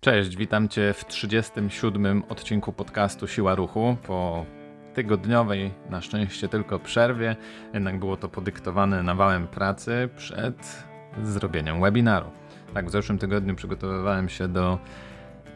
Cześć, 0.00 0.36
witam 0.36 0.68
Cię 0.68 0.92
w 0.92 1.04
37 1.04 2.22
odcinku 2.28 2.72
podcastu 2.72 3.26
Siła 3.26 3.54
Ruchu. 3.54 3.96
Po 4.06 4.46
tygodniowej, 4.94 5.70
na 5.90 6.00
szczęście 6.00 6.48
tylko 6.48 6.78
przerwie, 6.78 7.36
jednak 7.74 7.98
było 7.98 8.16
to 8.16 8.28
podyktowane 8.28 9.02
nawałem 9.02 9.46
pracy 9.46 10.08
przed 10.16 10.84
zrobieniem 11.22 11.80
webinaru. 11.80 12.30
Tak, 12.74 12.86
w 12.86 12.90
zeszłym 12.90 13.18
tygodniu 13.18 13.54
przygotowywałem 13.54 14.28
się 14.28 14.48
do 14.48 14.78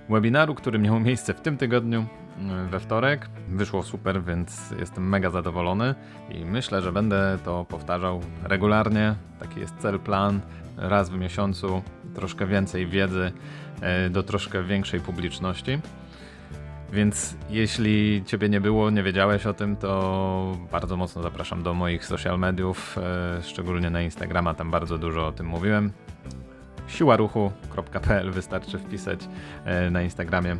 webinaru, 0.08 0.54
który 0.54 0.78
miał 0.78 1.00
miejsce 1.00 1.34
w 1.34 1.40
tym 1.40 1.56
tygodniu, 1.56 2.06
mm, 2.38 2.68
we 2.68 2.80
wtorek. 2.80 3.28
Wyszło 3.48 3.82
super, 3.82 4.22
więc 4.22 4.74
jestem 4.78 5.08
mega 5.08 5.30
zadowolony 5.30 5.94
i 6.30 6.44
myślę, 6.44 6.82
że 6.82 6.92
będę 6.92 7.38
to 7.44 7.64
powtarzał 7.64 8.20
regularnie. 8.42 9.14
Taki 9.40 9.60
jest 9.60 9.74
cel, 9.78 10.00
plan. 10.00 10.40
Raz 10.76 11.10
w 11.10 11.18
miesiącu 11.18 11.82
troszkę 12.14 12.46
więcej 12.46 12.86
wiedzy 12.86 13.32
e, 13.80 14.10
do 14.10 14.22
troszkę 14.22 14.62
większej 14.62 15.00
publiczności. 15.00 15.78
Więc 16.92 17.36
jeśli 17.50 18.22
ciebie 18.26 18.48
nie 18.48 18.60
było, 18.60 18.90
nie 18.90 19.02
wiedziałeś 19.02 19.46
o 19.46 19.54
tym, 19.54 19.76
to 19.76 20.56
bardzo 20.72 20.96
mocno 20.96 21.22
zapraszam 21.22 21.62
do 21.62 21.74
moich 21.74 22.04
social 22.04 22.38
mediów, 22.38 22.98
e, 22.98 23.42
szczególnie 23.42 23.90
na 23.90 24.02
Instagrama, 24.02 24.54
tam 24.54 24.70
bardzo 24.70 24.98
dużo 24.98 25.26
o 25.26 25.32
tym 25.32 25.46
mówiłem. 25.46 25.92
siłaruchu.pl 26.86 28.30
wystarczy 28.30 28.78
wpisać 28.78 29.28
e, 29.64 29.90
na 29.90 30.02
Instagramie 30.02 30.56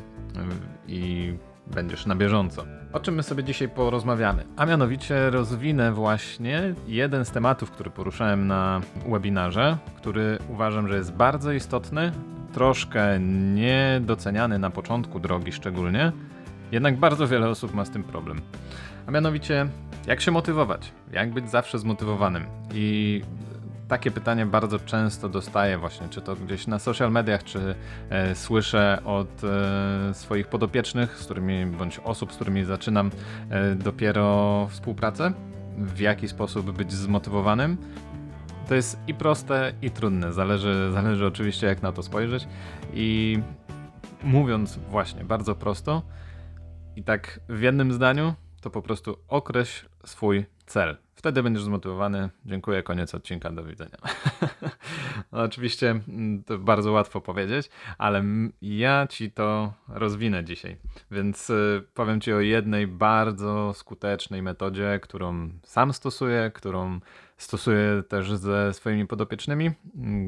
i 0.88 1.34
będziesz 1.66 2.06
na 2.06 2.14
bieżąco. 2.14 2.64
O 2.92 3.00
czym 3.00 3.14
my 3.14 3.22
sobie 3.22 3.44
dzisiaj 3.44 3.68
porozmawiamy? 3.68 4.44
A 4.56 4.66
mianowicie 4.66 5.30
rozwinę 5.30 5.92
właśnie 5.92 6.74
jeden 6.86 7.24
z 7.24 7.30
tematów, 7.30 7.70
który 7.70 7.90
poruszałem 7.90 8.46
na 8.46 8.80
webinarze, 9.08 9.78
który 9.96 10.38
uważam, 10.48 10.88
że 10.88 10.96
jest 10.96 11.12
bardzo 11.12 11.52
istotny, 11.52 12.12
troszkę 12.52 13.20
niedoceniany 13.54 14.58
na 14.58 14.70
początku 14.70 15.20
drogi 15.20 15.52
szczególnie, 15.52 16.12
jednak 16.72 16.96
bardzo 16.96 17.28
wiele 17.28 17.48
osób 17.48 17.74
ma 17.74 17.84
z 17.84 17.90
tym 17.90 18.04
problem. 18.04 18.40
A 19.06 19.10
mianowicie, 19.10 19.66
jak 20.06 20.20
się 20.20 20.30
motywować? 20.30 20.92
Jak 21.12 21.32
być 21.32 21.50
zawsze 21.50 21.78
zmotywowanym? 21.78 22.44
I 22.74 23.22
takie 23.88 24.10
pytanie 24.10 24.46
bardzo 24.46 24.78
często 24.78 25.28
dostaję 25.28 25.78
właśnie, 25.78 26.08
czy 26.08 26.22
to 26.22 26.36
gdzieś 26.36 26.66
na 26.66 26.78
social 26.78 27.12
mediach, 27.12 27.44
czy 27.44 27.74
e, 28.10 28.34
słyszę 28.34 28.98
od 29.04 29.44
e, 29.44 30.14
swoich 30.14 30.48
podopiecznych, 30.48 31.18
z 31.18 31.24
którymi, 31.24 31.66
bądź 31.66 31.98
osób, 31.98 32.32
z 32.32 32.34
którymi 32.36 32.64
zaczynam 32.64 33.10
e, 33.50 33.74
dopiero 33.74 34.66
współpracę, 34.70 35.32
w 35.78 36.00
jaki 36.00 36.28
sposób 36.28 36.70
być 36.70 36.92
zmotywowanym. 36.92 37.76
To 38.68 38.74
jest 38.74 38.98
i 39.06 39.14
proste, 39.14 39.72
i 39.82 39.90
trudne, 39.90 40.32
zależy, 40.32 40.92
zależy 40.92 41.26
oczywiście 41.26 41.66
jak 41.66 41.82
na 41.82 41.92
to 41.92 42.02
spojrzeć 42.02 42.48
i 42.94 43.38
mówiąc 44.22 44.78
właśnie 44.90 45.24
bardzo 45.24 45.54
prosto 45.54 46.02
i 46.96 47.02
tak 47.02 47.40
w 47.48 47.60
jednym 47.60 47.92
zdaniu, 47.92 48.34
to 48.60 48.70
po 48.70 48.82
prostu 48.82 49.16
określ 49.28 49.86
swój 50.04 50.46
cel. 50.66 51.03
Wtedy 51.14 51.42
będziesz 51.42 51.64
zmotywowany. 51.64 52.30
Dziękuję, 52.46 52.82
koniec 52.82 53.14
odcinka, 53.14 53.50
do 53.50 53.64
widzenia. 53.64 53.96
no, 55.32 55.42
oczywiście 55.42 55.90
mm, 56.08 56.44
to 56.44 56.58
bardzo 56.58 56.92
łatwo 56.92 57.20
powiedzieć, 57.20 57.70
ale 57.98 58.24
ja 58.62 59.06
ci 59.10 59.30
to 59.30 59.72
rozwinę 59.88 60.44
dzisiaj. 60.44 60.76
Więc 61.10 61.50
y, 61.50 61.82
powiem 61.94 62.20
ci 62.20 62.32
o 62.32 62.40
jednej 62.40 62.86
bardzo 62.86 63.74
skutecznej 63.74 64.42
metodzie, 64.42 65.00
którą 65.02 65.48
sam 65.62 65.92
stosuję, 65.92 66.50
którą 66.54 67.00
stosuję 67.36 68.02
też 68.08 68.32
ze 68.32 68.74
swoimi 68.74 69.06
podopiecznymi. 69.06 69.70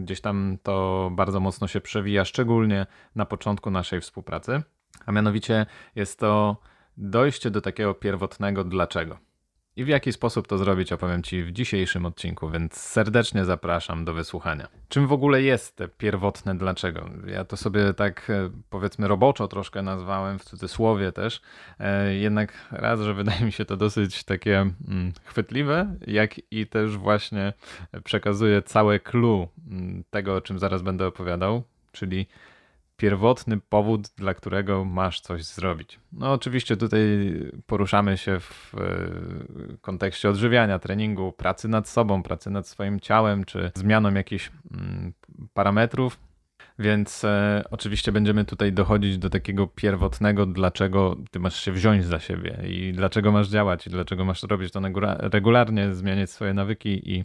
Gdzieś 0.03 0.21
tam 0.21 0.59
to 0.63 1.09
bardzo 1.13 1.41
mocno 1.41 1.67
się 1.67 1.81
przewija, 1.81 2.25
szczególnie 2.25 2.87
na 3.15 3.27
początku 3.27 3.71
naszej 3.71 4.01
współpracy. 4.01 4.63
A 5.07 5.13
mianowicie 5.13 5.67
jest 5.95 6.19
to 6.19 6.57
dojście 6.97 7.51
do 7.51 7.61
takiego 7.61 7.95
pierwotnego 7.95 8.65
dlaczego. 8.65 9.26
I 9.77 9.85
w 9.85 9.89
jaki 9.89 10.13
sposób 10.13 10.49
to 10.49 10.59
zrobić 10.59 10.93
opowiem 10.93 11.23
Ci 11.23 11.43
w 11.43 11.53
dzisiejszym 11.53 12.07
odcinku, 12.07 12.51
więc 12.51 12.75
serdecznie 12.75 13.45
zapraszam 13.45 14.05
do 14.05 14.15
wysłuchania. 14.15 14.69
Czym 14.89 15.07
w 15.07 15.13
ogóle 15.13 15.43
jest 15.43 15.77
te 15.77 15.89
pierwotne 15.89 16.59
dlaczego? 16.59 17.11
Ja 17.27 17.45
to 17.45 17.57
sobie 17.57 17.95
tak 17.95 18.31
e, 18.31 18.51
powiedzmy 18.71 19.09
roboczo 19.09 19.49
troszkę 19.49 19.83
nazwałem, 19.83 20.39
w 20.39 20.45
cudzysłowie 20.45 21.13
też, 21.13 21.41
e, 21.81 22.15
jednak 22.15 22.53
raz, 22.71 23.01
że 23.01 23.15
wydaje 23.15 23.45
mi 23.45 23.53
się 23.53 23.65
to 23.65 23.77
dosyć 23.77 24.25
takie 24.25 24.59
mm, 24.61 25.13
chwytliwe, 25.25 25.97
jak 26.07 26.41
i 26.51 26.67
też 26.67 26.97
właśnie 26.97 27.53
przekazuje 28.05 28.63
całe 28.63 29.01
clue 29.01 29.49
mm, 29.71 30.05
tego, 30.11 30.35
o 30.37 30.41
czym 30.41 30.59
zaraz 30.59 30.83
będę 30.83 31.07
opowiadał, 31.07 31.63
czyli 31.93 32.27
pierwotny 32.97 33.59
powód, 33.69 34.09
dla 34.17 34.35
którego 34.35 34.85
masz 34.85 35.21
coś 35.21 35.45
zrobić. 35.45 36.01
No, 36.13 36.33
oczywiście 36.33 36.77
tutaj 36.77 37.01
poruszamy 37.67 38.19
się 38.19 38.41
w 38.41 38.75
e, 38.75 39.77
kontekście 39.81 40.31
odżywiania, 40.31 40.79
treningu, 40.79 41.33
pracy 41.33 41.69
nad 41.69 41.89
sobą, 41.89 42.23
pracy 42.23 42.51
nad 42.51 42.69
swoim 42.69 43.01
ciałem, 43.01 43.45
czy 43.45 43.71
zmianą 43.75 44.15
jakichś 44.15 44.51
mm, 44.71 45.13
parametrów. 45.55 46.19
Więc 46.79 47.25
e, 47.25 47.65
oczywiście 47.71 48.13
będziemy 48.13 48.45
tutaj 48.45 48.73
dochodzić 48.73 49.19
do 49.19 49.31
takiego 49.31 49.67
pierwotnego, 49.67 50.47
dlaczego 50.47 51.17
ty 51.31 51.41
masz 51.41 51.65
się 51.65 51.73
wziąć 51.73 52.05
za 52.05 52.21
siebie 52.21 52.59
i 52.69 52.93
dlaczego 52.93 53.33
masz 53.33 53.49
działać 53.49 53.87
i 53.87 53.91
dlaczego 53.91 54.25
masz 54.25 54.43
robić 54.43 54.73
to 54.73 54.81
regularnie, 55.19 55.95
zmieniać 55.95 56.31
swoje 56.31 56.55
nawyki 56.55 57.13
i 57.13 57.25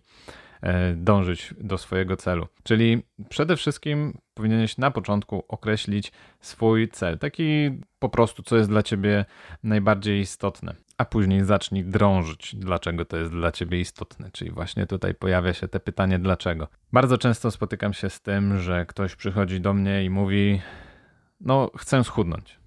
dążyć 0.95 1.53
do 1.59 1.77
swojego 1.77 2.17
celu. 2.17 2.47
Czyli 2.63 3.03
przede 3.29 3.55
wszystkim 3.55 4.17
powinieneś 4.33 4.77
na 4.77 4.91
początku 4.91 5.43
określić 5.47 6.11
swój 6.39 6.89
cel, 6.89 7.19
taki 7.19 7.79
po 7.99 8.09
prostu, 8.09 8.43
co 8.43 8.57
jest 8.57 8.69
dla 8.69 8.83
ciebie 8.83 9.25
najbardziej 9.63 10.19
istotne, 10.19 10.75
a 10.97 11.05
później 11.05 11.45
zacznij 11.45 11.83
drążyć, 11.83 12.55
dlaczego 12.55 13.05
to 13.05 13.17
jest 13.17 13.31
dla 13.31 13.51
ciebie 13.51 13.79
istotne. 13.79 14.29
Czyli 14.31 14.51
właśnie 14.51 14.85
tutaj 14.87 15.15
pojawia 15.15 15.53
się 15.53 15.67
te 15.67 15.79
pytanie, 15.79 16.19
dlaczego. 16.19 16.67
Bardzo 16.93 17.17
często 17.17 17.51
spotykam 17.51 17.93
się 17.93 18.09
z 18.09 18.21
tym, 18.21 18.59
że 18.59 18.85
ktoś 18.85 19.15
przychodzi 19.15 19.61
do 19.61 19.73
mnie 19.73 20.03
i 20.03 20.09
mówi: 20.09 20.61
No, 21.41 21.71
chcę 21.77 22.03
schudnąć. 22.03 22.60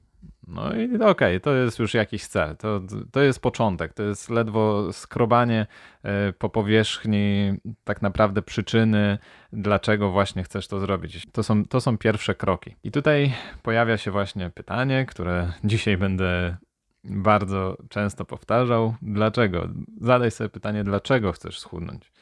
No 0.49 0.75
i 0.75 0.95
okej, 0.95 1.07
okay, 1.11 1.41
to 1.41 1.55
jest 1.55 1.79
już 1.79 1.95
jakiś 1.95 2.27
cel. 2.27 2.57
To, 2.57 2.81
to 3.13 3.21
jest 3.21 3.41
początek, 3.41 3.93
to 3.93 4.03
jest 4.03 4.31
ledwo 4.31 4.93
skrobanie 4.93 5.67
e, 6.03 6.33
po 6.33 6.49
powierzchni 6.49 7.53
tak 7.85 8.03
naprawdę 8.03 8.43
przyczyny, 8.43 9.19
dlaczego 9.53 10.11
właśnie 10.11 10.43
chcesz 10.43 10.69
to 10.69 10.81
zrobić. 10.81 11.27
To 11.33 11.43
są, 11.43 11.65
to 11.65 11.81
są 11.81 11.99
pierwsze 11.99 12.35
kroki. 12.35 12.77
I 12.85 12.91
tutaj 12.91 13.33
pojawia 13.63 13.99
się 13.99 14.11
właśnie 14.11 14.51
pytanie, 14.51 15.07
które 15.07 15.53
dzisiaj 15.65 15.97
będę 15.97 16.57
bardzo 17.05 17.77
często 17.89 18.25
powtarzał. 18.25 18.95
Dlaczego? 19.03 19.69
Zadaj 20.01 20.31
sobie 20.31 20.51
pytanie, 20.51 20.85
dlaczego 20.85 21.33
chcesz 21.33 21.59
schudnąć. 21.59 22.13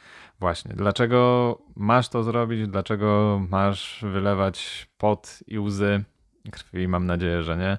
Właśnie, 0.41 0.75
dlaczego 0.75 1.59
masz 1.77 2.09
to 2.09 2.23
zrobić, 2.23 2.69
dlaczego 2.69 3.41
masz 3.51 4.05
wylewać 4.13 4.89
pot 4.99 5.39
i 5.47 5.59
łzy 5.59 6.05
krwi, 6.51 6.89
mam 6.89 7.07
nadzieję, 7.07 7.43
że 7.43 7.57
nie 7.57 7.79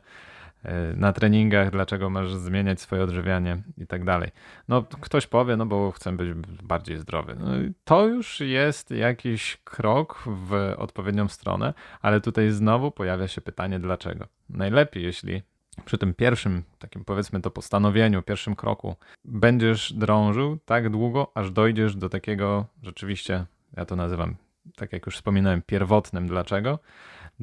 na 0.96 1.14
treningach, 1.14 1.72
dlaczego 1.72 2.10
masz 2.10 2.34
zmieniać 2.34 2.82
swoje 2.82 3.04
odżywianie 3.04 3.64
i 3.78 3.88
tak 3.88 4.04
dalej. 4.04 4.32
No, 4.68 4.84
ktoś 4.84 5.28
powie, 5.28 5.58
no 5.58 5.66
bo 5.66 5.92
chcę 5.92 6.12
być 6.12 6.34
bardziej 6.64 6.98
zdrowy. 6.98 7.36
No, 7.40 7.46
to 7.84 8.08
już 8.08 8.40
jest 8.40 8.92
jakiś 8.92 9.58
krok 9.64 10.24
w 10.28 10.74
odpowiednią 10.78 11.28
stronę, 11.28 11.74
ale 12.02 12.22
tutaj 12.22 12.52
znowu 12.52 12.92
pojawia 12.92 13.28
się 13.28 13.42
pytanie, 13.42 13.80
dlaczego. 13.80 14.28
Najlepiej, 14.50 15.04
jeśli 15.04 15.42
przy 15.86 15.98
tym 15.98 16.14
pierwszym, 16.14 16.64
takim 16.80 17.06
powiedzmy 17.06 17.42
to 17.42 17.52
postanowieniu, 17.52 18.22
pierwszym 18.22 18.56
kroku, 18.56 18.96
będziesz 19.26 19.94
drążył 19.94 20.58
tak 20.66 20.90
długo, 20.90 21.32
aż 21.36 21.52
dojdziesz 21.52 21.96
do 21.96 22.10
takiego 22.10 22.66
rzeczywiście, 22.84 23.46
ja 23.78 23.86
to 23.86 23.96
nazywam, 23.96 24.36
tak 24.76 24.94
jak 24.94 25.06
już 25.06 25.16
wspominałem, 25.16 25.62
pierwotnym 25.62 26.28
dlaczego, 26.28 26.80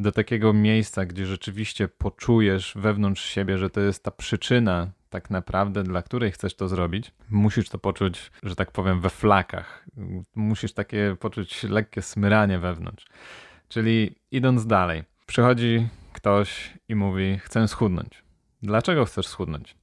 do 0.00 0.12
takiego 0.12 0.52
miejsca, 0.52 1.06
gdzie 1.06 1.26
rzeczywiście 1.26 1.88
poczujesz 1.88 2.72
wewnątrz 2.76 3.24
siebie, 3.24 3.58
że 3.58 3.70
to 3.70 3.80
jest 3.80 4.04
ta 4.04 4.10
przyczyna 4.10 4.90
tak 5.10 5.30
naprawdę, 5.30 5.82
dla 5.82 6.02
której 6.02 6.32
chcesz 6.32 6.54
to 6.54 6.68
zrobić, 6.68 7.12
musisz 7.30 7.68
to 7.68 7.78
poczuć, 7.78 8.30
że 8.42 8.56
tak 8.56 8.72
powiem, 8.72 9.00
we 9.00 9.10
flakach. 9.10 9.86
Musisz 10.34 10.72
takie 10.72 11.16
poczuć 11.20 11.62
lekkie 11.62 12.02
smyranie 12.02 12.58
wewnątrz. 12.58 13.06
Czyli 13.68 14.14
idąc 14.30 14.66
dalej, 14.66 15.02
przychodzi 15.26 15.88
ktoś 16.12 16.74
i 16.88 16.94
mówi: 16.94 17.38
Chcę 17.38 17.68
schudnąć. 17.68 18.24
Dlaczego 18.62 19.04
chcesz 19.04 19.26
schudnąć? 19.26 19.76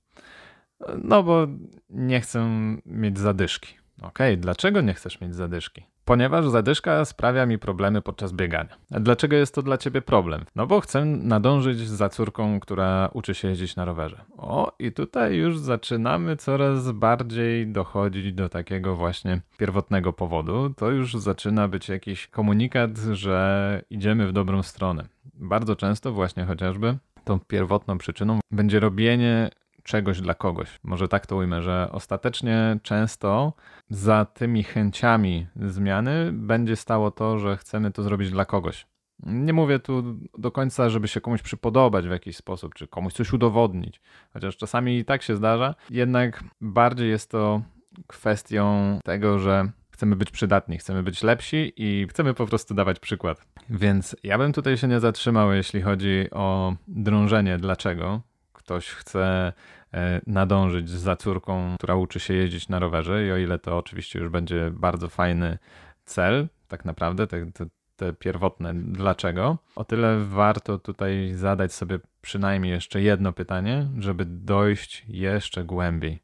No, 1.03 1.23
bo 1.23 1.47
nie 1.89 2.21
chcę 2.21 2.49
mieć 2.85 3.19
zadyszki. 3.19 3.75
Okej, 3.97 4.33
okay, 4.33 4.37
dlaczego 4.37 4.81
nie 4.81 4.93
chcesz 4.93 5.21
mieć 5.21 5.35
zadyszki? 5.35 5.83
Ponieważ 6.05 6.49
zadyszka 6.49 7.05
sprawia 7.05 7.45
mi 7.45 7.59
problemy 7.59 8.01
podczas 8.01 8.33
biegania. 8.33 8.77
A 8.91 8.99
dlaczego 8.99 9.35
jest 9.35 9.55
to 9.55 9.61
dla 9.61 9.77
ciebie 9.77 10.01
problem? 10.01 10.45
No 10.55 10.67
bo 10.67 10.81
chcę 10.81 11.05
nadążyć 11.05 11.79
za 11.79 12.09
córką, 12.09 12.59
która 12.59 13.09
uczy 13.13 13.35
się 13.35 13.47
jeździć 13.47 13.75
na 13.75 13.85
rowerze. 13.85 14.21
O, 14.37 14.71
i 14.79 14.91
tutaj 14.91 15.35
już 15.35 15.59
zaczynamy 15.59 16.35
coraz 16.35 16.91
bardziej 16.91 17.67
dochodzić 17.67 18.33
do 18.33 18.49
takiego 18.49 18.95
właśnie 18.95 19.41
pierwotnego 19.57 20.13
powodu. 20.13 20.73
To 20.77 20.89
już 20.89 21.13
zaczyna 21.13 21.67
być 21.67 21.89
jakiś 21.89 22.27
komunikat, 22.27 22.97
że 23.11 23.81
idziemy 23.89 24.27
w 24.27 24.31
dobrą 24.31 24.63
stronę. 24.63 25.07
bardzo 25.33 25.75
często 25.75 26.11
właśnie 26.11 26.45
chociażby 26.45 26.97
tą 27.23 27.39
pierwotną 27.39 27.97
przyczyną 27.97 28.39
będzie 28.51 28.79
robienie 28.79 29.49
czegoś 29.87 30.21
dla 30.21 30.33
kogoś. 30.33 30.79
Może 30.83 31.07
tak 31.07 31.25
to 31.25 31.35
ujmę, 31.35 31.61
że 31.61 31.89
ostatecznie 31.91 32.79
często 32.83 33.53
za 33.89 34.25
tymi 34.25 34.63
chęciami 34.63 35.47
zmiany 35.55 36.29
będzie 36.33 36.75
stało 36.75 37.11
to, 37.11 37.39
że 37.39 37.57
chcemy 37.57 37.91
to 37.91 38.03
zrobić 38.03 38.31
dla 38.31 38.45
kogoś. 38.45 38.87
Nie 39.25 39.53
mówię 39.53 39.79
tu 39.79 40.03
do 40.37 40.51
końca, 40.51 40.89
żeby 40.89 41.07
się 41.07 41.21
komuś 41.21 41.41
przypodobać 41.41 42.07
w 42.07 42.11
jakiś 42.11 42.37
sposób, 42.37 42.75
czy 42.75 42.87
komuś 42.87 43.13
coś 43.13 43.33
udowodnić, 43.33 44.01
chociaż 44.33 44.57
czasami 44.57 44.97
i 44.97 45.05
tak 45.05 45.23
się 45.23 45.35
zdarza. 45.35 45.75
Jednak 45.89 46.43
bardziej 46.61 47.09
jest 47.09 47.31
to 47.31 47.61
kwestią 48.07 48.99
tego, 49.03 49.39
że 49.39 49.71
chcemy 49.89 50.15
być 50.15 50.31
przydatni, 50.31 50.77
chcemy 50.77 51.03
być 51.03 51.23
lepsi 51.23 51.73
i 51.77 52.07
chcemy 52.09 52.33
po 52.33 52.45
prostu 52.45 52.73
dawać 52.73 52.99
przykład. 52.99 53.47
Więc 53.69 54.15
ja 54.23 54.37
bym 54.37 54.53
tutaj 54.53 54.77
się 54.77 54.87
nie 54.87 54.99
zatrzymał, 54.99 55.53
jeśli 55.53 55.81
chodzi 55.81 56.27
o 56.31 56.75
drążenie. 56.87 57.57
Dlaczego? 57.57 58.21
Ktoś 58.67 58.87
chce 58.89 59.53
e, 59.93 60.21
nadążyć 60.27 60.89
za 60.89 61.15
córką, 61.15 61.75
która 61.75 61.95
uczy 61.95 62.19
się 62.19 62.33
jeździć 62.33 62.69
na 62.69 62.79
rowerze, 62.79 63.27
i 63.27 63.31
o 63.31 63.37
ile 63.37 63.59
to 63.59 63.77
oczywiście 63.77 64.19
już 64.19 64.29
będzie 64.29 64.71
bardzo 64.71 65.09
fajny 65.09 65.57
cel, 66.05 66.47
tak 66.67 66.85
naprawdę, 66.85 67.27
te, 67.27 67.51
te, 67.51 67.65
te 67.95 68.13
pierwotne 68.13 68.73
dlaczego, 68.73 69.57
o 69.75 69.85
tyle 69.85 70.19
warto 70.25 70.79
tutaj 70.79 71.31
zadać 71.33 71.73
sobie 71.73 71.99
przynajmniej 72.21 72.71
jeszcze 72.71 73.01
jedno 73.01 73.33
pytanie, 73.33 73.87
żeby 73.99 74.25
dojść 74.25 75.05
jeszcze 75.07 75.63
głębiej. 75.63 76.23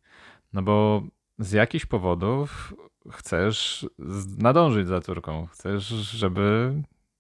No 0.54 0.62
bo 0.62 1.04
z 1.40 1.51
jakichś 1.51 1.86
powodów 1.86 2.74
chcesz 3.12 3.88
nadążyć 4.38 4.88
za 4.88 5.01
córką, 5.01 5.48
chcesz, 5.48 5.84
żeby 5.88 6.74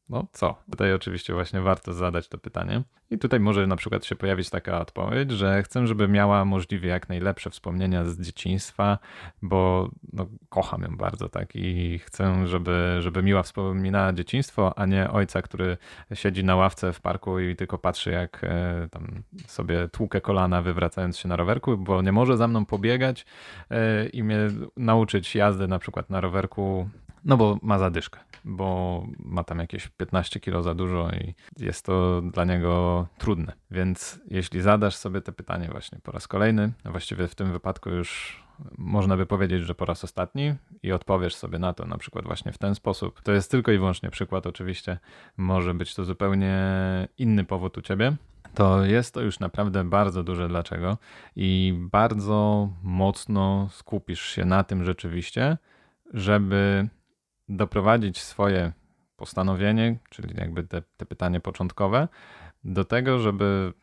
no 0.09 0.27
co? 0.31 0.55
Tutaj 0.71 0.93
oczywiście 0.93 1.33
właśnie 1.33 1.61
warto 1.61 1.93
zadać 1.93 2.27
to 2.27 2.37
pytanie. 2.37 2.83
I 3.11 3.17
tutaj 3.17 3.39
może 3.39 3.67
na 3.67 3.75
przykład 3.75 4.05
się 4.05 4.15
pojawić 4.15 4.49
taka 4.49 4.81
odpowiedź, 4.81 5.31
że 5.31 5.63
chcę, 5.63 5.87
żeby 5.87 6.07
miała 6.07 6.45
możliwie 6.45 6.89
jak 6.89 7.09
najlepsze 7.09 7.49
wspomnienia 7.49 8.05
z 8.05 8.21
dzieciństwa, 8.21 8.97
bo 9.41 9.89
no, 10.13 10.27
kocham 10.49 10.81
ją 10.81 10.97
bardzo, 10.97 11.29
tak? 11.29 11.55
I 11.55 11.99
chcę, 11.99 12.47
żeby, 12.47 12.97
żeby 12.99 13.23
miła 13.23 13.43
wspominała 13.43 14.13
dzieciństwo, 14.13 14.73
a 14.75 14.85
nie 14.85 15.11
ojca, 15.11 15.41
który 15.41 15.77
siedzi 16.13 16.43
na 16.43 16.55
ławce 16.55 16.93
w 16.93 17.01
parku 17.01 17.39
i 17.39 17.55
tylko 17.55 17.77
patrzy, 17.77 18.11
jak 18.11 18.43
e, 18.43 18.87
tam 18.91 19.23
sobie 19.47 19.89
tłukę 19.89 20.21
kolana, 20.21 20.61
wywracając 20.61 21.17
się 21.17 21.29
na 21.29 21.35
rowerku, 21.35 21.77
bo 21.77 22.01
nie 22.01 22.11
może 22.11 22.37
za 22.37 22.47
mną 22.47 22.65
pobiegać 22.65 23.25
e, 23.69 24.05
i 24.05 24.23
mnie 24.23 24.37
nauczyć 24.77 25.35
jazdy 25.35 25.67
na 25.67 25.79
przykład 25.79 26.09
na 26.09 26.21
rowerku 26.21 26.89
no 27.25 27.37
bo 27.37 27.57
ma 27.61 27.79
zadyszkę, 27.79 28.19
bo 28.45 29.03
ma 29.19 29.43
tam 29.43 29.59
jakieś 29.59 29.87
15 29.87 30.39
kilo 30.39 30.61
za 30.61 30.75
dużo 30.75 31.09
i 31.09 31.33
jest 31.57 31.85
to 31.85 32.21
dla 32.21 32.45
niego 32.45 33.07
trudne. 33.17 33.53
Więc 33.71 34.19
jeśli 34.27 34.61
zadasz 34.61 34.95
sobie 34.95 35.21
te 35.21 35.31
pytanie 35.31 35.67
właśnie 35.71 35.99
po 36.03 36.11
raz 36.11 36.27
kolejny, 36.27 36.71
właściwie 36.85 37.27
w 37.27 37.35
tym 37.35 37.51
wypadku 37.51 37.89
już 37.89 38.43
można 38.77 39.17
by 39.17 39.25
powiedzieć, 39.25 39.63
że 39.63 39.75
po 39.75 39.85
raz 39.85 40.03
ostatni 40.03 40.55
i 40.83 40.91
odpowiesz 40.91 41.35
sobie 41.35 41.59
na 41.59 41.73
to 41.73 41.85
na 41.85 41.97
przykład 41.97 42.25
właśnie 42.25 42.51
w 42.51 42.57
ten 42.57 42.75
sposób. 42.75 43.21
To 43.21 43.31
jest 43.31 43.51
tylko 43.51 43.71
i 43.71 43.77
wyłącznie 43.77 44.09
przykład, 44.09 44.47
oczywiście 44.47 44.99
może 45.37 45.73
być 45.73 45.95
to 45.95 46.03
zupełnie 46.03 46.57
inny 47.17 47.43
powód 47.43 47.77
u 47.77 47.81
ciebie, 47.81 48.15
to 48.53 48.85
jest 48.85 49.13
to 49.13 49.21
już 49.21 49.39
naprawdę 49.39 49.83
bardzo 49.83 50.23
duże 50.23 50.47
dlaczego 50.47 50.97
i 51.35 51.73
bardzo 51.77 52.69
mocno 52.83 53.67
skupisz 53.71 54.21
się 54.21 54.45
na 54.45 54.63
tym 54.63 54.83
rzeczywiście, 54.83 55.57
żeby 56.13 56.89
doprowadzić 57.55 58.21
swoje 58.21 58.73
postanowienie, 59.15 59.97
czyli 60.09 60.35
jakby 60.37 60.63
te, 60.63 60.81
te 60.97 61.05
pytanie 61.05 61.39
początkowe, 61.39 62.07
do 62.63 62.85
tego, 62.85 63.19
żeby 63.19 63.73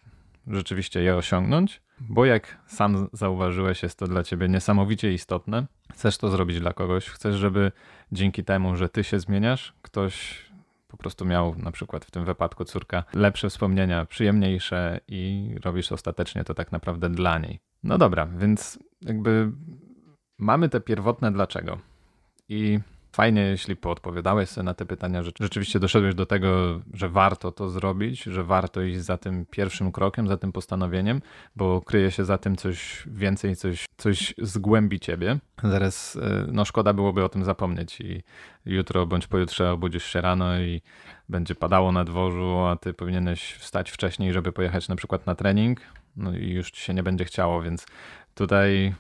rzeczywiście 0.47 1.03
je 1.03 1.17
osiągnąć, 1.17 1.83
bo 2.01 2.25
jak 2.25 2.59
sam 2.67 3.09
zauważyłeś, 3.13 3.83
jest 3.83 3.99
to 3.99 4.07
dla 4.07 4.23
ciebie 4.23 4.49
niesamowicie 4.49 5.13
istotne. 5.13 5.67
Chcesz 5.93 6.19
to 6.19 6.31
zrobić 6.31 6.61
dla 6.61 6.73
kogoś, 6.73 7.09
chcesz, 7.09 7.37
żeby 7.37 7.73
dzięki 8.13 8.45
temu, 8.45 8.77
że 8.77 8.89
ty 8.89 9.05
się 9.05 9.19
zmieniasz, 9.21 9.75
ktoś 9.83 10.45
po 10.89 10.97
prostu 10.97 11.25
miał 11.25 11.55
na 11.55 11.71
przykład 11.71 12.05
w 12.05 12.11
tym 12.11 12.25
wypadku 12.25 12.65
córka 12.65 13.05
lepsze 13.15 13.51
wspomnienia, 13.51 14.07
przyjemniejsze 14.07 15.01
i 15.09 15.55
robisz 15.65 15.93
ostatecznie 15.93 16.45
to 16.45 16.55
tak 16.55 16.73
naprawdę 16.73 17.11
dla 17.11 17.39
niej. 17.39 17.61
No 17.83 17.99
dobra, 17.99 18.27
więc 18.27 18.79
jakby 19.01 19.53
mamy 20.39 20.69
te 20.69 20.81
pierwotne 20.81 21.33
dlaczego. 21.33 21.79
I 22.49 22.81
Fajnie, 23.13 23.41
jeśli 23.43 23.77
poodpowiadałeś 23.77 24.49
sobie 24.49 24.65
na 24.65 24.75
te 24.75 24.87
pytania, 24.87 25.23
że 25.23 25.31
rzeczywiście 25.41 25.81
doszedłeś 25.81 26.15
do 26.15 26.27
tego, 26.27 26.81
że 26.95 27.09
warto 27.09 27.53
to 27.53 27.69
zrobić, 27.69 28.23
że 28.23 28.45
warto 28.45 28.83
iść 28.83 29.01
za 29.01 29.19
tym 29.19 29.47
pierwszym 29.51 29.93
krokiem, 29.93 30.29
za 30.29 30.37
tym 30.37 30.53
postanowieniem, 30.53 31.23
bo 31.57 31.81
kryje 31.81 32.11
się 32.11 32.25
za 32.25 32.39
tym 32.39 32.57
coś 32.57 33.05
więcej, 33.07 33.57
coś, 33.57 33.87
coś 33.97 34.35
zgłębi 34.39 35.01
ciebie. 35.01 35.39
Zaraz, 35.63 36.17
e, 36.17 36.47
no 36.53 36.65
szkoda 36.65 36.93
byłoby 36.93 37.25
o 37.25 37.29
tym 37.29 37.45
zapomnieć 37.45 38.01
i 38.01 38.23
jutro 38.67 39.07
bądź 39.07 39.27
pojutrze 39.27 39.73
obudzisz 39.73 40.05
się 40.05 40.21
rano 40.21 40.61
i 40.61 40.83
będzie 41.29 41.55
padało 41.55 41.93
na 41.93 42.05
dworzu, 42.05 42.59
a 42.59 42.77
ty 42.77 42.95
powinieneś 42.95 43.55
wstać 43.55 43.91
wcześniej, 43.91 44.33
żeby 44.33 44.53
pojechać 44.53 44.89
na 44.89 44.97
przykład 44.97 45.27
na 45.27 45.35
trening, 45.35 45.81
no 46.17 46.37
i 46.37 46.51
już 46.51 46.71
ci 46.71 46.83
się 46.83 46.95
nie 46.95 47.03
będzie 47.03 47.25
chciało, 47.25 47.63
więc 47.63 47.87
tutaj 48.35 48.95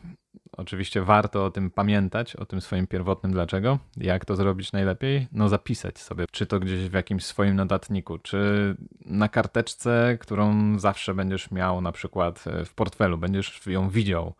Oczywiście 0.60 1.02
warto 1.02 1.44
o 1.44 1.50
tym 1.50 1.70
pamiętać, 1.70 2.36
o 2.36 2.46
tym 2.46 2.60
swoim 2.60 2.86
pierwotnym 2.86 3.32
dlaczego. 3.32 3.78
Jak 3.96 4.24
to 4.24 4.36
zrobić 4.36 4.72
najlepiej? 4.72 5.26
No 5.32 5.48
zapisać 5.48 5.98
sobie, 5.98 6.24
czy 6.30 6.46
to 6.46 6.60
gdzieś 6.60 6.88
w 6.88 6.92
jakimś 6.92 7.24
swoim 7.24 7.56
notatniku, 7.56 8.18
czy 8.18 8.76
na 9.06 9.28
karteczce, 9.28 10.18
którą 10.20 10.78
zawsze 10.78 11.14
będziesz 11.14 11.50
miał 11.50 11.80
na 11.80 11.92
przykład 11.92 12.44
e, 12.46 12.64
w 12.64 12.74
portfelu, 12.74 13.18
będziesz 13.18 13.66
ją 13.66 13.88
widział. 13.88 14.34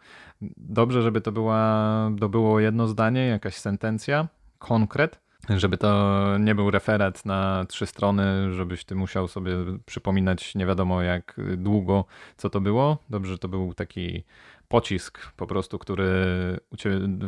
Dobrze, 0.57 1.03
żeby 1.03 1.21
to, 1.21 1.33
była, 1.33 2.11
to 2.21 2.29
było 2.29 2.61
jedno 2.61 2.87
zdanie, 2.87 3.27
jakaś 3.27 3.55
sentencja, 3.55 4.29
konkret, 4.59 5.21
żeby 5.49 5.79
to 5.79 6.19
nie 6.39 6.55
był 6.55 6.71
referat 6.71 7.25
na 7.25 7.65
trzy 7.69 7.87
strony, 7.87 8.53
żebyś 8.53 8.85
ty 8.85 8.95
musiał 8.95 9.29
sobie 9.29 9.53
przypominać 9.87 10.55
nie 10.55 10.67
wiadomo 10.67 11.03
jak 11.03 11.41
długo, 11.57 12.05
co 12.37 12.51
to 12.51 12.61
było. 12.61 12.99
Dobrze, 13.11 13.39
to 13.39 13.49
był 13.49 13.75
taki 13.75 14.25
pocisk 14.71 15.33
po 15.37 15.47
prostu, 15.47 15.79
który 15.79 16.15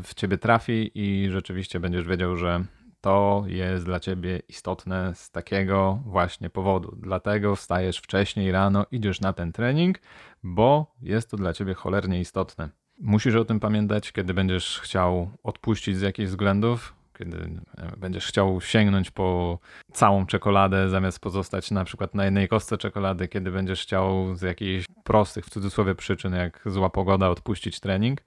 w 0.02 0.14
ciebie 0.14 0.38
trafi 0.38 0.90
i 0.94 1.30
rzeczywiście 1.30 1.80
będziesz 1.80 2.04
wiedział, 2.04 2.36
że 2.36 2.64
to 3.00 3.44
jest 3.46 3.84
dla 3.84 4.00
ciebie 4.00 4.42
istotne 4.48 5.14
z 5.14 5.30
takiego 5.30 6.02
właśnie 6.06 6.50
powodu. 6.50 6.96
Dlatego 7.00 7.56
wstajesz 7.56 7.98
wcześniej 7.98 8.52
rano, 8.52 8.86
idziesz 8.90 9.20
na 9.20 9.32
ten 9.32 9.52
trening, 9.52 9.98
bo 10.42 10.94
jest 11.02 11.30
to 11.30 11.36
dla 11.36 11.52
ciebie 11.52 11.74
cholernie 11.74 12.20
istotne. 12.20 12.68
Musisz 12.98 13.34
o 13.34 13.44
tym 13.44 13.60
pamiętać, 13.60 14.12
kiedy 14.12 14.34
będziesz 14.34 14.80
chciał 14.80 15.30
odpuścić 15.42 15.96
z 15.96 16.00
jakichś 16.00 16.30
względów, 16.30 16.94
kiedy 17.18 17.36
e, 17.78 17.96
będziesz 17.96 18.26
chciał 18.26 18.60
sięgnąć 18.60 19.10
po 19.10 19.58
całą 19.92 20.26
czekoladę, 20.26 20.88
zamiast 20.88 21.20
pozostać 21.20 21.70
na 21.70 21.84
przykład 21.84 22.14
na 22.14 22.24
jednej 22.24 22.48
kostce 22.48 22.78
czekolady, 22.78 23.28
kiedy 23.28 23.50
będziesz 23.50 23.82
chciał 23.82 24.34
z 24.34 24.42
jakichś 24.42 24.86
prostych, 25.04 25.46
w 25.46 25.50
cudzysłowie, 25.50 25.94
przyczyn, 25.94 26.34
jak 26.34 26.60
zła 26.66 26.90
pogoda, 26.90 27.28
odpuścić 27.28 27.80
trening, 27.80 28.20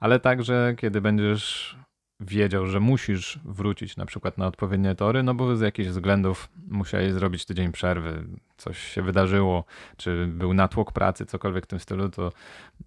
ale 0.00 0.20
także 0.20 0.74
kiedy 0.78 1.00
będziesz 1.00 1.76
wiedział, 2.20 2.66
że 2.66 2.80
musisz 2.80 3.38
wrócić 3.44 3.96
na 3.96 4.06
przykład 4.06 4.38
na 4.38 4.46
odpowiednie 4.46 4.94
tory, 4.94 5.22
no 5.22 5.34
bo 5.34 5.56
z 5.56 5.60
jakichś 5.60 5.88
względów 5.88 6.48
musiałeś 6.68 7.12
zrobić 7.12 7.44
tydzień 7.44 7.72
przerwy, 7.72 8.24
coś 8.56 8.78
się 8.78 9.02
wydarzyło, 9.02 9.64
czy 9.96 10.26
był 10.26 10.54
natłok 10.54 10.92
pracy, 10.92 11.26
cokolwiek 11.26 11.64
w 11.64 11.66
tym 11.66 11.80
stylu, 11.80 12.08
to 12.08 12.32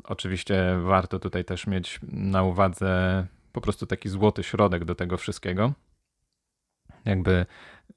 oczywiście 0.04 0.78
warto 0.84 1.20
tutaj 1.20 1.46
też 1.46 1.68
mieć 1.68 2.00
na 2.12 2.44
uwadze 2.44 3.26
po 3.58 3.62
prostu 3.62 3.86
taki 3.86 4.10
złoty 4.10 4.44
środek 4.44 4.86
do 4.86 4.96
tego 4.96 5.18
wszystkiego. 5.18 5.74
Jakby 7.06 7.46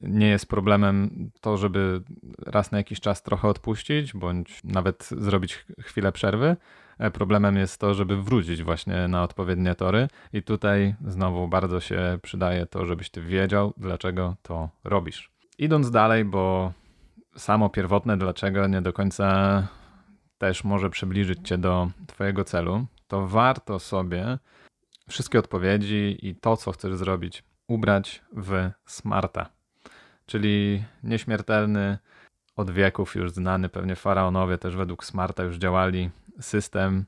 nie 0.00 0.28
jest 0.28 0.46
problemem 0.46 1.30
to, 1.40 1.56
żeby 1.56 2.02
raz 2.46 2.72
na 2.72 2.78
jakiś 2.78 3.00
czas 3.00 3.22
trochę 3.22 3.48
odpuścić, 3.48 4.12
bądź 4.12 4.64
nawet 4.64 5.04
zrobić 5.04 5.66
chwilę 5.80 6.12
przerwy. 6.12 6.56
E, 6.98 7.10
problemem 7.10 7.56
jest 7.56 7.80
to, 7.80 7.94
żeby 7.94 8.22
wrócić 8.22 8.62
właśnie 8.62 9.08
na 9.08 9.22
odpowiednie 9.22 9.74
tory, 9.74 10.08
i 10.32 10.42
tutaj 10.42 10.94
znowu 11.06 11.48
bardzo 11.48 11.80
się 11.80 12.18
przydaje 12.22 12.66
to, 12.66 12.86
żebyś 12.86 13.10
ty 13.10 13.22
wiedział, 13.22 13.74
dlaczego 13.76 14.36
to 14.42 14.68
robisz. 14.84 15.30
Idąc 15.58 15.90
dalej, 15.90 16.24
bo 16.24 16.72
samo 17.36 17.68
pierwotne 17.68 18.16
dlaczego 18.16 18.66
nie 18.66 18.82
do 18.82 18.92
końca 18.92 19.68
też 20.38 20.64
może 20.64 20.90
przybliżyć 20.90 21.48
cię 21.48 21.58
do 21.58 21.90
twojego 22.06 22.44
celu, 22.44 22.86
to 23.08 23.26
warto 23.26 23.78
sobie 23.78 24.38
wszystkie 25.10 25.38
odpowiedzi 25.38 26.18
i 26.22 26.34
to, 26.34 26.56
co 26.56 26.72
chcesz 26.72 26.94
zrobić, 26.94 27.44
ubrać 27.68 28.22
w 28.32 28.70
smarta. 28.86 29.50
Czyli 30.26 30.84
nieśmiertelny, 31.02 31.98
od 32.56 32.70
wieków 32.70 33.14
już 33.14 33.30
znany, 33.30 33.68
pewnie 33.68 33.96
faraonowie 33.96 34.58
też 34.58 34.76
według 34.76 35.04
smarta 35.04 35.42
już 35.42 35.56
działali 35.56 36.10
system 36.40 37.04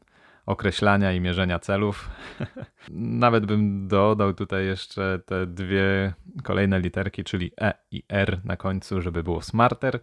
określania 0.47 1.13
i 1.13 1.21
mierzenia 1.21 1.59
celów. 1.59 2.11
Nawet 3.25 3.47
bym 3.47 3.89
dodał 3.89 4.35
tutaj 4.35 4.67
jeszcze 4.67 5.21
te 5.27 5.47
dwie 5.47 6.15
kolejne 6.43 6.81
literki, 6.81 7.25
czyli 7.25 7.53
E 7.61 7.73
i 7.91 8.03
R 8.09 8.41
na 8.45 8.57
końcu, 8.57 9.01
żeby 9.01 9.23
było 9.23 9.43
smarter, 9.43 10.01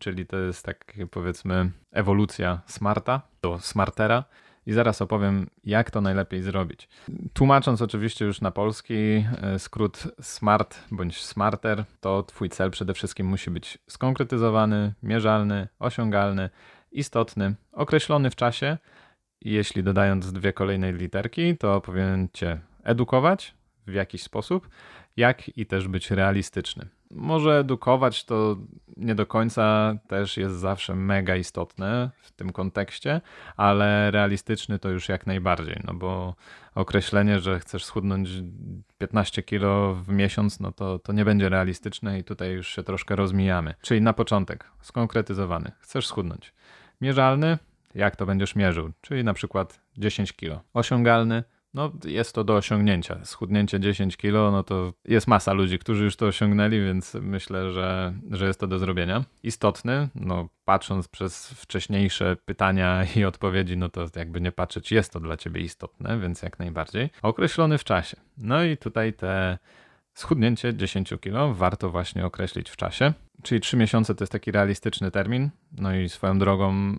czyli 0.00 0.26
to 0.26 0.36
jest 0.36 0.64
tak 0.64 0.92
powiedzmy 1.10 1.70
ewolucja 1.92 2.60
smarta 2.66 3.20
do 3.42 3.58
smartera. 3.58 4.24
I 4.66 4.72
zaraz 4.72 5.02
opowiem, 5.02 5.46
jak 5.64 5.90
to 5.90 6.00
najlepiej 6.00 6.42
zrobić. 6.42 6.88
Tłumacząc 7.32 7.82
oczywiście 7.82 8.24
już 8.24 8.40
na 8.40 8.50
polski, 8.50 8.94
e, 8.94 9.58
skrót 9.58 10.08
SMART 10.20 10.84
bądź 10.90 11.22
SMARTER, 11.24 11.84
to 12.00 12.22
Twój 12.22 12.48
cel 12.48 12.70
przede 12.70 12.94
wszystkim 12.94 13.26
musi 13.26 13.50
być 13.50 13.78
skonkretyzowany, 13.88 14.92
mierzalny, 15.02 15.68
osiągalny, 15.78 16.50
istotny, 16.92 17.54
określony 17.72 18.30
w 18.30 18.36
czasie 18.36 18.78
jeśli 19.40 19.82
dodając 19.82 20.32
dwie 20.32 20.52
kolejne 20.52 20.92
literki, 20.92 21.56
to 21.56 21.80
powinien 21.80 22.28
cię 22.32 22.58
edukować 22.84 23.54
w 23.86 23.92
jakiś 23.92 24.22
sposób, 24.22 24.68
jak 25.16 25.58
i 25.58 25.66
też 25.66 25.88
być 25.88 26.10
realistyczny. 26.10 26.86
Może 27.10 27.58
edukować 27.58 28.24
to 28.24 28.56
nie 28.96 29.14
do 29.14 29.26
końca 29.26 29.94
też 30.08 30.36
jest 30.36 30.56
zawsze 30.56 30.94
mega 30.94 31.36
istotne 31.36 32.10
w 32.22 32.32
tym 32.32 32.52
kontekście, 32.52 33.20
ale 33.56 34.10
realistyczny 34.10 34.78
to 34.78 34.88
już 34.88 35.08
jak 35.08 35.26
najbardziej, 35.26 35.80
no 35.84 35.94
bo 35.94 36.34
określenie, 36.74 37.40
że 37.40 37.60
chcesz 37.60 37.84
schudnąć 37.84 38.30
15 38.98 39.42
kilo 39.42 39.94
w 39.94 40.08
miesiąc, 40.08 40.60
no 40.60 40.72
to, 40.72 40.98
to 40.98 41.12
nie 41.12 41.24
będzie 41.24 41.48
realistyczne 41.48 42.18
i 42.18 42.24
tutaj 42.24 42.52
już 42.52 42.68
się 42.68 42.82
troszkę 42.82 43.16
rozmijamy. 43.16 43.74
Czyli 43.82 44.00
na 44.00 44.12
początek 44.12 44.70
skonkretyzowany, 44.80 45.72
chcesz 45.80 46.06
schudnąć. 46.06 46.54
Mierzalny, 47.00 47.58
jak 47.94 48.16
to 48.16 48.26
będziesz 48.26 48.56
mierzył, 48.56 48.92
czyli 49.00 49.24
na 49.24 49.34
przykład 49.34 49.80
10 49.98 50.32
kg. 50.32 50.62
Osiągalny, 50.74 51.44
no 51.76 51.92
jest 52.04 52.34
to 52.34 52.44
do 52.44 52.56
osiągnięcia. 52.56 53.24
Schudnięcie 53.24 53.80
10 53.80 54.16
kg, 54.16 54.52
no 54.52 54.62
to 54.62 54.92
jest 55.04 55.26
masa 55.26 55.52
ludzi, 55.52 55.78
którzy 55.78 56.04
już 56.04 56.16
to 56.16 56.26
osiągnęli, 56.26 56.80
więc 56.80 57.14
myślę, 57.14 57.72
że, 57.72 58.14
że 58.30 58.46
jest 58.46 58.60
to 58.60 58.66
do 58.66 58.78
zrobienia. 58.78 59.24
Istotny, 59.42 60.08
no 60.14 60.48
patrząc 60.64 61.08
przez 61.08 61.48
wcześniejsze 61.48 62.36
pytania 62.44 63.04
i 63.16 63.24
odpowiedzi, 63.24 63.76
no 63.76 63.88
to 63.88 64.06
jakby 64.16 64.40
nie 64.40 64.52
patrzeć, 64.52 64.92
jest 64.92 65.12
to 65.12 65.20
dla 65.20 65.36
ciebie 65.36 65.60
istotne, 65.60 66.18
więc 66.18 66.42
jak 66.42 66.58
najbardziej. 66.58 67.10
Określony 67.22 67.78
w 67.78 67.84
czasie. 67.84 68.16
No 68.38 68.64
i 68.64 68.76
tutaj 68.76 69.12
te 69.12 69.58
schudnięcie 70.16 70.74
10 70.74 71.14
kg 71.20 71.54
warto 71.54 71.90
właśnie 71.90 72.26
określić 72.26 72.70
w 72.70 72.76
czasie. 72.76 73.12
Czyli 73.42 73.60
trzy 73.60 73.76
miesiące 73.76 74.14
to 74.14 74.22
jest 74.24 74.32
taki 74.32 74.52
realistyczny 74.52 75.10
termin. 75.10 75.50
No 75.72 75.94
i 75.94 76.08
swoją 76.08 76.38
drogą 76.38 76.92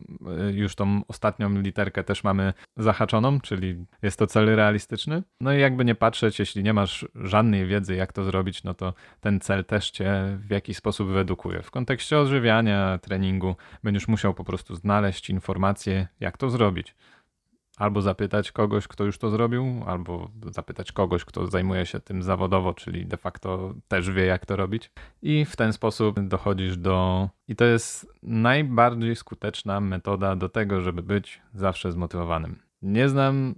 y, 0.50 0.54
już 0.54 0.76
tą 0.76 1.02
ostatnią 1.08 1.62
literkę 1.62 2.04
też 2.04 2.24
mamy 2.24 2.54
zahaczoną, 2.78 3.40
czyli 3.40 3.86
jest 4.02 4.20
to 4.20 4.28
cel 4.28 4.56
realistyczny. 4.56 5.24
No 5.42 5.54
i 5.54 5.60
jakby 5.60 5.86
nie 5.86 5.96
patrzeć, 5.96 6.40
jeśli 6.40 6.64
nie 6.64 6.74
masz 6.74 7.08
żadnej 7.16 7.66
wiedzy, 7.66 7.96
jak 7.96 8.14
to 8.14 8.24
zrobić, 8.24 8.64
no 8.64 8.74
to 8.74 8.94
ten 9.22 9.40
cel 9.40 9.66
też 9.66 9.92
cię 9.92 10.38
w 10.48 10.52
jakiś 10.52 10.78
sposób 10.78 11.10
wyedukuje. 11.10 11.62
W 11.62 11.72
kontekście 11.72 12.20
odżywiania, 12.20 12.98
treningu 12.98 13.56
będziesz 13.84 14.08
musiał 14.08 14.34
po 14.34 14.44
prostu 14.44 14.76
znaleźć 14.76 15.30
informacje, 15.30 16.08
jak 16.20 16.38
to 16.38 16.50
zrobić 16.50 16.96
albo 17.78 18.02
zapytać 18.02 18.52
kogoś, 18.52 18.88
kto 18.88 19.04
już 19.04 19.18
to 19.18 19.30
zrobił, 19.30 19.84
albo 19.86 20.30
zapytać 20.52 20.92
kogoś, 20.92 21.26
kto 21.26 21.48
zajmuje 21.48 21.86
się 21.86 22.00
tym 22.00 22.24
zawodowo, 22.24 22.74
czyli 22.74 23.06
de 23.06 23.18
facto 23.18 23.74
też 23.88 24.12
wie, 24.12 24.26
jak 24.26 24.46
to 24.46 24.56
robić. 24.56 24.92
I 25.22 25.46
w 25.46 25.56
ten 25.56 25.74
sposób 25.74 26.20
dochodzisz 26.20 26.78
do. 26.78 27.30
I 27.48 27.56
to 27.56 27.66
jest 27.66 28.14
najbardziej 28.24 29.16
skuteczna 29.16 29.80
metoda 29.80 30.36
do 30.36 30.50
tego, 30.50 30.82
żeby 30.82 31.04
być 31.04 31.42
zawsze 31.54 31.92
zmotywowanym. 31.92 32.60
Nie 32.82 33.10
znam 33.10 33.56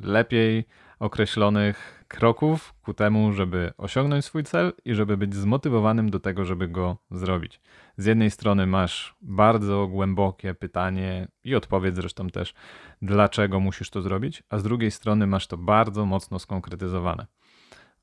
lepiej 0.00 0.64
określonych 1.02 2.04
kroków 2.08 2.74
ku 2.82 2.94
temu, 2.94 3.32
żeby 3.32 3.72
osiągnąć 3.78 4.24
swój 4.24 4.44
cel 4.44 4.72
i 4.84 4.94
żeby 4.94 5.16
być 5.16 5.34
zmotywowanym 5.34 6.10
do 6.10 6.20
tego, 6.20 6.44
żeby 6.44 6.68
go 6.68 6.96
zrobić. 7.10 7.60
Z 7.96 8.06
jednej 8.06 8.30
strony 8.30 8.66
masz 8.66 9.14
bardzo 9.22 9.86
głębokie 9.86 10.54
pytanie 10.54 11.28
i 11.44 11.54
odpowiedź 11.54 11.96
zresztą 11.96 12.28
też, 12.28 12.54
dlaczego 13.02 13.60
musisz 13.60 13.90
to 13.90 14.02
zrobić, 14.02 14.42
a 14.48 14.58
z 14.58 14.62
drugiej 14.62 14.90
strony 14.90 15.26
masz 15.26 15.46
to 15.46 15.56
bardzo 15.56 16.06
mocno 16.06 16.38
skonkretyzowane. 16.38 17.26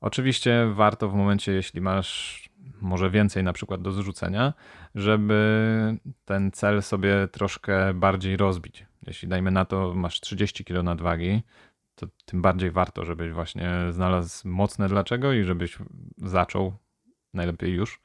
Oczywiście 0.00 0.66
warto 0.74 1.08
w 1.08 1.14
momencie, 1.14 1.52
jeśli 1.52 1.80
masz 1.80 2.50
może 2.80 3.10
więcej 3.10 3.44
na 3.44 3.52
przykład 3.52 3.82
do 3.82 3.92
zrzucenia, 3.92 4.52
żeby 4.94 5.98
ten 6.24 6.50
cel 6.52 6.82
sobie 6.82 7.28
troszkę 7.32 7.94
bardziej 7.94 8.36
rozbić. 8.36 8.86
Jeśli 9.06 9.28
dajmy 9.28 9.50
na 9.50 9.64
to, 9.64 9.94
masz 9.94 10.20
30 10.20 10.64
kg 10.64 10.84
nadwagi, 10.84 11.42
to 12.00 12.06
tym 12.24 12.42
bardziej 12.42 12.70
warto, 12.70 13.04
żebyś 13.04 13.32
właśnie 13.32 13.70
znalazł 13.90 14.48
mocne 14.48 14.88
dlaczego 14.88 15.32
i 15.32 15.44
żebyś 15.44 15.78
zaczął 16.16 16.72
najlepiej 17.34 17.74
już. 17.74 18.00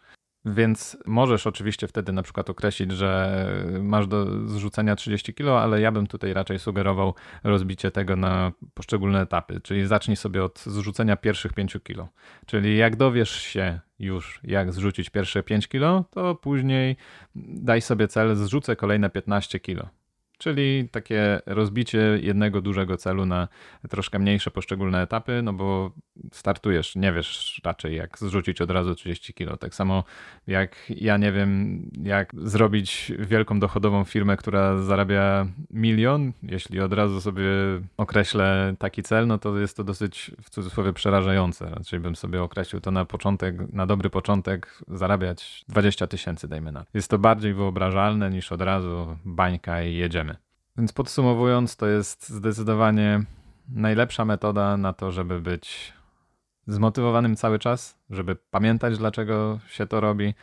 Więc 0.46 0.98
możesz 1.06 1.48
oczywiście 1.48 1.88
wtedy 1.88 2.12
na 2.12 2.24
przykład 2.24 2.50
określić, 2.50 2.92
że 2.92 3.46
masz 3.82 4.08
do 4.08 4.50
zrzucenia 4.50 4.96
30 4.96 5.34
kg, 5.34 5.64
ale 5.64 5.82
ja 5.82 5.92
bym 5.92 6.08
tutaj 6.08 6.34
raczej 6.34 6.60
sugerował 6.60 7.14
rozbicie 7.44 7.92
tego 7.92 8.16
na 8.16 8.52
poszczególne 8.74 9.22
etapy. 9.22 9.62
Czyli 9.62 9.88
zacznij 9.88 10.18
sobie 10.18 10.44
od 10.44 10.60
zrzucenia 10.60 11.18
pierwszych 11.18 11.54
5 11.54 11.78
kg. 11.84 12.14
Czyli 12.46 12.78
jak 12.78 12.96
dowiesz 12.96 13.32
się 13.32 13.80
już, 14.00 14.40
jak 14.44 14.74
zrzucić 14.74 15.10
pierwsze 15.10 15.44
5 15.44 15.68
kg, 15.68 16.10
to 16.10 16.36
później 16.36 16.98
daj 17.36 17.82
sobie 17.82 18.08
cel, 18.08 18.36
zrzucę 18.36 18.76
kolejne 18.76 19.10
15 19.10 19.60
kg. 19.60 19.90
Czyli 20.38 20.90
takie 20.92 21.42
rozbicie 21.46 22.20
jednego 22.22 22.62
dużego 22.62 22.98
celu 22.98 23.26
na 23.26 23.48
troszkę 23.90 24.20
mniejsze 24.20 24.52
poszczególne 24.52 25.02
etapy, 25.02 25.42
no 25.44 25.54
bo 25.54 25.92
startujesz, 26.32 26.96
nie 26.96 27.14
wiesz 27.14 27.62
raczej 27.64 27.96
jak 27.96 28.20
zrzucić 28.20 28.62
od 28.62 28.72
razu 28.72 28.96
30 28.96 29.34
kilo. 29.34 29.58
Tak 29.58 29.76
samo 29.76 30.04
jak 30.48 30.76
ja 30.90 31.18
nie 31.18 31.32
wiem, 31.32 31.82
jak 32.04 32.32
zrobić 32.38 33.12
wielką 33.20 33.60
dochodową 33.60 34.04
firmę, 34.04 34.38
która 34.38 34.78
zarabia 34.78 35.48
milion. 35.70 36.32
Jeśli 36.44 36.80
od 36.80 36.94
razu 36.94 37.22
sobie 37.22 37.44
określę 37.98 38.76
taki 38.80 39.04
cel, 39.04 39.28
no 39.28 39.38
to 39.38 39.60
jest 39.60 39.78
to 39.78 39.84
dosyć 39.84 40.32
w 40.44 40.50
cudzysłowie 40.50 40.94
przerażające. 40.94 41.70
Raczej 41.70 42.00
bym 42.00 42.16
sobie 42.16 42.44
określił 42.44 42.82
to 42.82 42.92
na 42.92 43.06
początek, 43.06 43.74
na 43.74 43.86
dobry 43.86 44.10
początek 44.10 44.82
zarabiać 44.88 45.66
20 45.70 46.08
tysięcy, 46.08 46.48
dajmy 46.48 46.72
na. 46.72 46.86
Jest 46.94 47.10
to 47.10 47.20
bardziej 47.20 47.54
wyobrażalne 47.54 48.30
niż 48.30 48.52
od 48.52 48.62
razu 48.62 49.18
bańka 49.26 49.84
i 49.84 49.96
jedziemy. 49.96 50.36
Więc 50.78 50.94
podsumowując, 50.94 51.76
to 51.76 51.88
jest 51.88 52.30
zdecydowanie 52.30 53.24
najlepsza 53.70 54.26
metoda 54.26 54.78
na 54.78 54.94
to, 54.94 55.12
żeby 55.12 55.42
być 55.42 55.94
zmotywowanym 56.68 57.36
cały 57.36 57.60
czas, 57.60 57.98
żeby 58.10 58.36
pamiętać, 58.36 58.98
dlaczego 58.98 59.60
się 59.68 59.88
to 59.88 60.00
robi, 60.02 60.34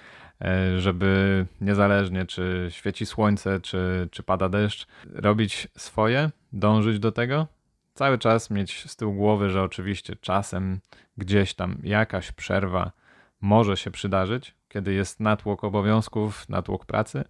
e, 0.41 0.81
żeby 0.81 1.47
niezależnie 1.61 2.27
czy 2.27 2.67
świeci 2.71 3.07
słońce, 3.07 3.61
czy, 3.61 4.09
czy 4.11 4.23
pada 4.23 4.49
deszcz, 4.49 4.87
robić 5.05 5.69
swoje, 5.77 6.31
dążyć 6.53 6.99
do 6.99 7.13
tego. 7.13 7.47
Cały 7.95 8.19
czas 8.19 8.51
mieć 8.51 8.91
z 8.91 8.97
tyłu 8.97 9.15
głowy, 9.15 9.51
że 9.51 9.63
oczywiście 9.63 10.17
czasem 10.17 10.81
gdzieś 11.17 11.55
tam 11.55 11.77
jakaś 11.83 12.33
przerwa 12.33 12.93
może 13.41 13.77
się 13.77 13.91
przydarzyć, 13.91 14.55
kiedy 14.69 14.93
jest 14.93 15.21
natłok 15.21 15.65
obowiązków, 15.65 16.49
natłok 16.49 16.87
pracy. 16.87 17.25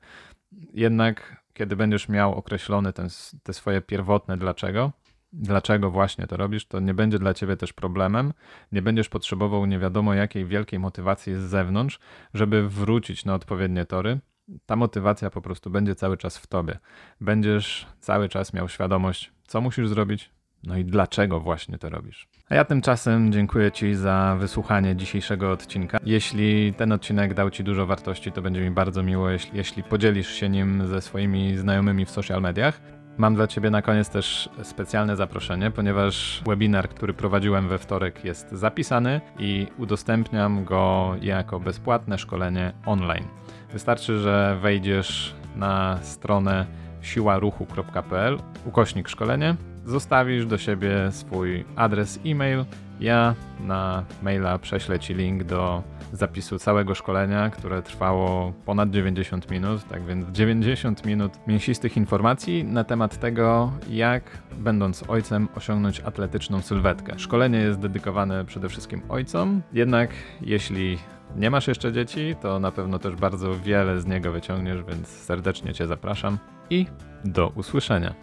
Jednak 0.75 1.43
kiedy 1.55 1.77
będziesz 1.77 2.09
miał 2.09 2.35
określone 2.35 2.93
ten, 2.93 3.09
te 3.43 3.53
swoje 3.53 3.81
pierwotne 3.81 4.37
dlaczego, 4.37 4.93
dlaczego 5.33 5.91
właśnie 5.91 6.27
to 6.27 6.37
robisz, 6.37 6.67
to 6.67 6.81
nie 6.81 6.95
będzie 6.95 7.19
dla 7.19 7.35
ciebie 7.35 7.57
też 7.57 7.73
problemem. 7.73 8.33
Nie 8.73 8.83
będziesz 8.83 9.09
potrzebował 9.09 9.67
nie 9.67 9.79
wiadomo 9.79 10.15
jakiej 10.15 10.47
wielkiej 10.47 10.79
motywacji 10.79 11.35
z 11.35 11.41
zewnątrz, 11.41 11.99
żeby 12.35 12.69
wrócić 12.69 13.25
na 13.25 13.35
odpowiednie 13.35 13.85
tory. 13.85 14.21
Ta 14.67 14.77
motywacja 14.77 15.31
po 15.31 15.43
prostu 15.43 15.71
będzie 15.71 15.95
cały 15.95 16.17
czas 16.17 16.39
w 16.39 16.47
tobie. 16.47 16.79
Będziesz 17.21 17.87
cały 18.01 18.29
czas 18.29 18.53
miał 18.53 18.69
świadomość, 18.69 19.33
co 19.47 19.61
musisz 19.61 19.89
zrobić, 19.89 20.31
no 20.65 20.77
i 20.77 20.85
dlaczego 20.85 21.41
właśnie 21.41 21.79
to 21.79 21.89
robisz? 21.89 22.29
A 22.49 22.55
ja 22.55 22.65
tymczasem 22.65 23.33
dziękuję 23.33 23.73
Ci 23.73 23.95
za 23.95 24.37
wysłuchanie 24.41 24.97
dzisiejszego 24.97 25.53
odcinka. 25.53 25.99
Jeśli 26.05 26.75
ten 26.75 26.93
odcinek 26.93 27.35
dał 27.35 27.51
Ci 27.51 27.65
dużo 27.65 27.87
wartości, 27.87 28.33
to 28.33 28.43
będzie 28.43 28.61
mi 28.61 28.71
bardzo 28.71 29.03
miło, 29.03 29.31
jeśli, 29.31 29.57
jeśli 29.57 29.83
podzielisz 29.83 30.29
się 30.29 30.49
nim 30.49 30.87
ze 30.87 31.01
swoimi 31.01 31.57
znajomymi 31.57 32.05
w 32.05 32.11
social 32.11 32.43
mediach. 32.43 33.02
Mam 33.19 33.35
dla 33.35 33.47
Ciebie 33.47 33.71
na 33.71 33.83
koniec 33.83 34.09
też 34.09 34.49
specjalne 34.63 35.17
zaproszenie, 35.17 35.71
ponieważ 35.71 36.43
webinar, 36.47 36.89
który 36.89 37.15
prowadziłem 37.15 37.69
we 37.69 37.79
wtorek, 37.79 38.25
jest 38.25 38.51
zapisany 38.51 39.21
i 39.39 39.67
udostępniam 39.79 40.65
go 40.65 41.15
jako 41.21 41.61
bezpłatne 41.61 42.19
szkolenie 42.19 42.73
online. 42.87 43.25
Wystarczy, 43.73 44.19
że 44.19 44.59
wejdziesz 44.63 45.35
na 45.57 45.99
stronę 46.03 46.67
siłaruchu.pl 47.01 48.39
ukośnik 48.67 49.09
szkolenie 49.09 49.57
zostawisz 49.85 50.47
do 50.47 50.59
siebie 50.59 51.13
swój 51.13 51.65
adres 51.77 52.21
e-mail 52.27 52.65
Ja 53.03 53.35
na 53.61 54.05
maila 54.23 54.59
prześlę 54.59 54.99
Ci 54.99 55.15
link 55.15 55.45
do 55.45 55.83
zapisu 56.13 56.59
całego 56.59 56.95
szkolenia, 56.95 57.51
które 57.51 57.83
trwało 57.83 58.53
ponad 58.65 58.91
90 58.91 59.51
minut, 59.51 59.85
tak 59.89 60.05
więc 60.05 60.29
90 60.31 61.07
minut 61.07 61.33
mięsistych 61.47 61.97
informacji 61.97 62.65
na 62.65 62.85
temat 62.85 63.21
tego, 63.21 63.73
jak 63.91 64.23
będąc 64.59 65.05
ojcem 65.09 65.49
osiągnąć 65.55 66.01
atletyczną 66.01 66.61
sylwetkę. 66.61 67.19
Szkolenie 67.19 67.59
jest 67.59 67.79
dedykowane 67.79 68.45
przede 68.45 68.69
wszystkim 68.69 69.03
ojcom, 69.09 69.63
jednak 69.73 70.11
jeśli 70.41 70.99
nie 71.37 71.51
masz 71.51 71.69
jeszcze 71.69 71.93
dzieci, 71.93 72.35
to 72.43 72.61
na 72.61 72.73
pewno 72.73 72.99
też 72.99 73.17
bardzo 73.17 73.61
wiele 73.61 74.01
z 74.01 74.07
niego 74.07 74.33
wyciągniesz, 74.33 74.83
więc 74.85 75.09
serdecznie 75.09 75.75
Cię 75.75 75.87
zapraszam 75.87 76.39
i 76.71 76.87
do 77.25 77.49
usłyszenia. 77.49 78.15